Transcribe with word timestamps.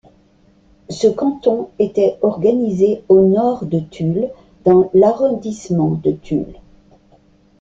Ce 0.89 1.05
canton 1.07 1.69
était 1.77 2.17
organisé 2.23 3.03
au 3.07 3.21
nord 3.27 3.67
de 3.67 3.79
Tulle 3.81 4.31
dans 4.65 4.89
l'arrondissement 4.95 5.91
de 5.91 6.13
Tulle. 6.13 6.55